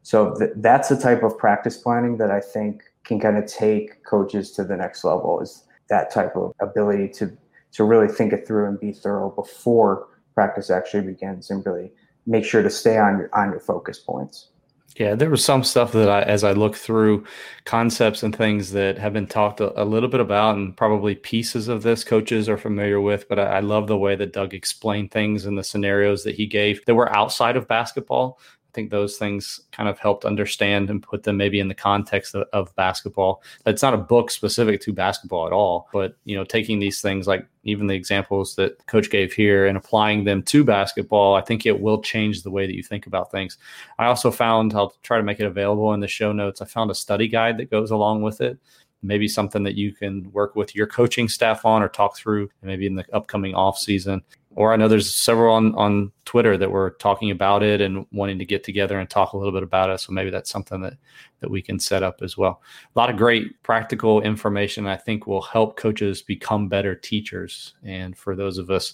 So 0.03 0.33
th- 0.35 0.51
that's 0.57 0.89
the 0.89 0.97
type 0.97 1.23
of 1.23 1.37
practice 1.37 1.77
planning 1.77 2.17
that 2.17 2.31
I 2.31 2.39
think 2.39 2.83
can 3.03 3.19
kind 3.19 3.37
of 3.37 3.45
take 3.45 4.03
coaches 4.05 4.51
to 4.51 4.63
the 4.63 4.77
next 4.77 5.03
level 5.03 5.39
is 5.41 5.65
that 5.89 6.11
type 6.11 6.35
of 6.35 6.53
ability 6.61 7.09
to 7.09 7.37
to 7.73 7.85
really 7.85 8.07
think 8.07 8.33
it 8.33 8.45
through 8.45 8.67
and 8.67 8.79
be 8.79 8.91
thorough 8.91 9.31
before 9.31 10.07
practice 10.33 10.69
actually 10.69 11.03
begins 11.03 11.49
and 11.49 11.65
really 11.65 11.91
make 12.25 12.43
sure 12.43 12.61
to 12.61 12.69
stay 12.69 12.97
on 12.97 13.17
your 13.17 13.29
on 13.33 13.49
your 13.49 13.59
focus 13.59 13.99
points. 13.99 14.50
Yeah, 14.97 15.15
there 15.15 15.29
was 15.29 15.43
some 15.43 15.63
stuff 15.63 15.93
that 15.93 16.09
I, 16.09 16.21
as 16.23 16.43
I 16.43 16.51
look 16.51 16.75
through 16.75 17.25
concepts 17.63 18.23
and 18.23 18.35
things 18.35 18.71
that 18.71 18.97
have 18.97 19.13
been 19.13 19.27
talked 19.27 19.61
a, 19.61 19.81
a, 19.81 19.85
little 19.85 20.09
bit 20.09 20.19
about, 20.19 20.57
and 20.57 20.75
probably 20.75 21.15
pieces 21.15 21.69
of 21.69 21.83
this 21.83 22.03
coaches 22.03 22.49
are 22.49 22.57
familiar 22.57 22.99
with. 22.99 23.29
But 23.29 23.39
I, 23.39 23.43
I, 23.43 23.59
love 23.61 23.87
the 23.87 23.97
way 23.97 24.15
that 24.15 24.33
Doug 24.33 24.53
explained 24.53 25.11
things 25.11 25.45
and 25.45 25.57
the 25.57 25.63
scenarios 25.63 26.23
that 26.23 26.35
he 26.35 26.45
gave 26.45 26.83
that 26.85 26.95
were 26.95 27.15
outside 27.15 27.55
of 27.55 27.67
basketball. 27.67 28.39
I 28.71 28.73
think 28.73 28.89
those 28.89 29.17
things 29.17 29.59
kind 29.73 29.89
of 29.89 29.99
helped 29.99 30.23
understand 30.23 30.89
and 30.89 31.03
put 31.03 31.23
them 31.23 31.35
maybe 31.35 31.59
in 31.59 31.67
the 31.67 31.75
context 31.75 32.35
of, 32.35 32.47
of 32.53 32.73
basketball. 32.77 33.43
It's 33.65 33.81
not 33.81 33.93
a 33.93 33.97
book 33.97 34.31
specific 34.31 34.79
to 34.81 34.93
basketball 34.93 35.45
at 35.45 35.51
all, 35.51 35.89
but 35.91 36.15
you 36.23 36.37
know, 36.37 36.45
taking 36.45 36.79
these 36.79 37.01
things 37.01 37.27
like 37.27 37.45
even 37.63 37.87
the 37.87 37.95
examples 37.95 38.55
that 38.55 38.85
coach 38.87 39.09
gave 39.09 39.33
here 39.33 39.67
and 39.67 39.77
applying 39.77 40.23
them 40.23 40.41
to 40.43 40.63
basketball, 40.63 41.35
I 41.35 41.41
think 41.41 41.65
it 41.65 41.81
will 41.81 42.01
change 42.01 42.43
the 42.43 42.51
way 42.51 42.65
that 42.65 42.75
you 42.75 42.81
think 42.81 43.07
about 43.07 43.29
things. 43.29 43.57
I 43.99 44.05
also 44.05 44.31
found 44.31 44.73
I'll 44.73 44.93
try 45.03 45.17
to 45.17 45.23
make 45.23 45.41
it 45.41 45.45
available 45.45 45.93
in 45.93 45.99
the 45.99 46.07
show 46.07 46.31
notes. 46.31 46.61
I 46.61 46.65
found 46.65 46.91
a 46.91 46.95
study 46.95 47.27
guide 47.27 47.57
that 47.57 47.69
goes 47.69 47.91
along 47.91 48.21
with 48.21 48.39
it 48.39 48.57
maybe 49.03 49.27
something 49.27 49.63
that 49.63 49.73
you 49.73 49.91
can 49.91 50.31
work 50.31 50.55
with 50.55 50.75
your 50.75 50.85
coaching 50.85 51.27
staff 51.27 51.65
on 51.65 51.81
or 51.81 51.89
talk 51.89 52.15
through 52.15 52.47
maybe 52.61 52.85
in 52.85 52.93
the 52.93 53.03
upcoming 53.13 53.55
off 53.55 53.75
season 53.77 54.21
or 54.55 54.73
I 54.73 54.75
know 54.75 54.87
there's 54.87 55.13
several 55.13 55.55
on, 55.55 55.73
on 55.75 56.11
Twitter 56.25 56.57
that 56.57 56.71
were 56.71 56.91
talking 56.99 57.31
about 57.31 57.63
it 57.63 57.81
and 57.81 58.05
wanting 58.11 58.39
to 58.39 58.45
get 58.45 58.63
together 58.63 58.99
and 58.99 59.09
talk 59.09 59.33
a 59.33 59.37
little 59.37 59.53
bit 59.53 59.63
about 59.63 59.89
it. 59.89 59.99
So 59.99 60.11
maybe 60.11 60.29
that's 60.29 60.49
something 60.49 60.81
that 60.81 60.97
that 61.39 61.49
we 61.49 61.61
can 61.61 61.79
set 61.79 62.03
up 62.03 62.21
as 62.21 62.37
well. 62.37 62.61
A 62.95 62.99
lot 62.99 63.09
of 63.09 63.17
great 63.17 63.61
practical 63.63 64.21
information 64.21 64.85
I 64.87 64.97
think 64.97 65.25
will 65.25 65.41
help 65.41 65.77
coaches 65.77 66.21
become 66.21 66.67
better 66.67 66.95
teachers. 66.95 67.73
And 67.83 68.15
for 68.15 68.35
those 68.35 68.57
of 68.57 68.69
us, 68.69 68.93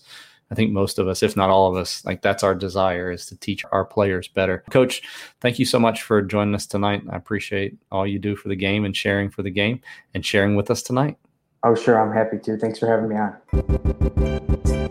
I 0.49 0.55
think 0.55 0.71
most 0.71 0.97
of 0.97 1.07
us, 1.07 1.23
if 1.23 1.35
not 1.35 1.49
all 1.49 1.69
of 1.69 1.75
us, 1.75 2.05
like 2.05 2.21
that's 2.21 2.43
our 2.43 2.55
desire 2.55 3.11
is 3.11 3.25
to 3.27 3.35
teach 3.35 3.65
our 3.71 3.83
players 3.83 4.29
better. 4.29 4.63
Coach, 4.69 5.01
thank 5.41 5.59
you 5.59 5.65
so 5.65 5.77
much 5.77 6.03
for 6.03 6.21
joining 6.21 6.55
us 6.55 6.65
tonight. 6.65 7.03
I 7.09 7.17
appreciate 7.17 7.77
all 7.91 8.07
you 8.07 8.17
do 8.17 8.35
for 8.35 8.47
the 8.47 8.55
game 8.55 8.85
and 8.85 8.95
sharing 8.95 9.29
for 9.29 9.43
the 9.43 9.51
game 9.51 9.81
and 10.13 10.25
sharing 10.25 10.55
with 10.55 10.71
us 10.71 10.81
tonight. 10.81 11.17
Oh, 11.63 11.75
sure. 11.75 11.99
I'm 11.99 12.13
happy 12.13 12.37
to. 12.39 12.57
Thanks 12.57 12.79
for 12.79 12.87
having 12.87 13.09
me 13.09 13.17
on. 13.17 14.86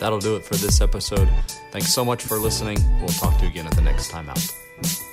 That'll 0.00 0.18
do 0.18 0.36
it 0.36 0.44
for 0.44 0.56
this 0.56 0.80
episode. 0.80 1.28
Thanks 1.70 1.94
so 1.94 2.04
much 2.04 2.22
for 2.22 2.38
listening. 2.38 2.78
We'll 3.00 3.08
talk 3.08 3.36
to 3.38 3.44
you 3.44 3.50
again 3.50 3.66
at 3.66 3.74
the 3.74 3.82
next 3.82 4.08
time 4.08 4.28
out. 4.30 5.09